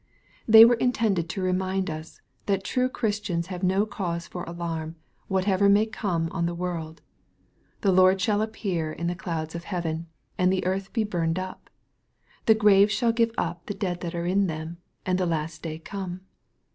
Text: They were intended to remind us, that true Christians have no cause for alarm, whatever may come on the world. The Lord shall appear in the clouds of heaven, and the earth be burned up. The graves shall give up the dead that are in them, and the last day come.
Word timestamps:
They 0.47 0.65
were 0.65 0.73
intended 0.81 1.29
to 1.29 1.43
remind 1.43 1.87
us, 1.87 2.21
that 2.47 2.63
true 2.63 2.89
Christians 2.89 3.47
have 3.53 3.61
no 3.61 3.85
cause 3.85 4.25
for 4.27 4.43
alarm, 4.45 4.95
whatever 5.27 5.69
may 5.69 5.85
come 5.85 6.27
on 6.31 6.47
the 6.47 6.55
world. 6.55 7.03
The 7.81 7.91
Lord 7.91 8.19
shall 8.19 8.41
appear 8.41 8.91
in 8.91 9.05
the 9.05 9.13
clouds 9.13 9.53
of 9.53 9.65
heaven, 9.65 10.07
and 10.39 10.51
the 10.51 10.65
earth 10.65 10.91
be 10.91 11.03
burned 11.03 11.37
up. 11.37 11.69
The 12.47 12.55
graves 12.55 12.93
shall 12.95 13.11
give 13.11 13.29
up 13.37 13.67
the 13.67 13.75
dead 13.75 14.01
that 14.01 14.15
are 14.15 14.25
in 14.25 14.47
them, 14.47 14.77
and 15.05 15.19
the 15.19 15.27
last 15.27 15.61
day 15.61 15.77
come. 15.77 16.21